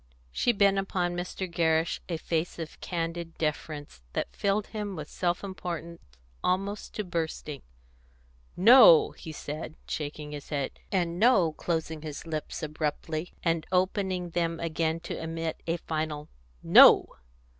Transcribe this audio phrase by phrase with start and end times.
[0.31, 1.47] She bent upon Mr.
[1.47, 6.01] Gerrish a face of candid deference that filled him with self importance
[6.43, 7.61] almost to bursting.
[8.57, 14.59] "No!" he said, shaking his head, and "No!" closing his lips abruptly, and opening them
[14.59, 16.29] again to emit a final
[16.63, 17.17] "No!"